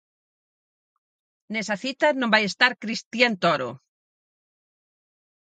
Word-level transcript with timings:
Nesa 1.53 1.75
cita 1.83 2.07
non 2.19 2.31
vai 2.33 2.43
estar 2.47 2.71
Cristian 2.83 3.33
Toro. 3.43 3.69